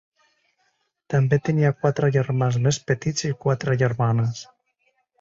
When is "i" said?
3.33-3.35